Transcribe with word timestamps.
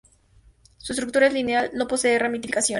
Su 0.79 0.93
estructura 0.93 1.27
es 1.27 1.33
lineal, 1.33 1.69
no 1.75 1.87
posee 1.87 2.17
ramificaciones. 2.17 2.69